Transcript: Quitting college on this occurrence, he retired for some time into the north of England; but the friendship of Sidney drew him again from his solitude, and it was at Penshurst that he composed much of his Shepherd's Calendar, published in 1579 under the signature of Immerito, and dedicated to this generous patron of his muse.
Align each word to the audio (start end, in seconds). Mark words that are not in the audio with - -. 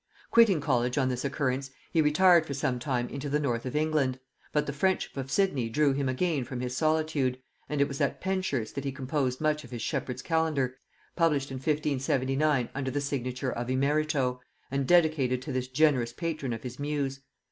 Quitting 0.31 0.59
college 0.59 0.97
on 0.97 1.09
this 1.09 1.23
occurrence, 1.23 1.69
he 1.93 2.01
retired 2.01 2.43
for 2.47 2.55
some 2.55 2.79
time 2.79 3.07
into 3.09 3.29
the 3.29 3.39
north 3.39 3.67
of 3.67 3.75
England; 3.75 4.19
but 4.51 4.65
the 4.65 4.73
friendship 4.73 5.15
of 5.15 5.29
Sidney 5.29 5.69
drew 5.69 5.93
him 5.93 6.09
again 6.09 6.43
from 6.43 6.59
his 6.59 6.75
solitude, 6.75 7.37
and 7.69 7.79
it 7.79 7.87
was 7.87 8.01
at 8.01 8.19
Penshurst 8.19 8.73
that 8.73 8.83
he 8.83 8.91
composed 8.91 9.39
much 9.41 9.63
of 9.63 9.69
his 9.69 9.83
Shepherd's 9.83 10.23
Calendar, 10.23 10.75
published 11.15 11.51
in 11.51 11.57
1579 11.57 12.69
under 12.73 12.89
the 12.89 12.99
signature 12.99 13.51
of 13.51 13.67
Immerito, 13.69 14.39
and 14.71 14.87
dedicated 14.87 15.39
to 15.43 15.51
this 15.51 15.67
generous 15.67 16.13
patron 16.13 16.51
of 16.51 16.63
his 16.63 16.79
muse. 16.79 17.19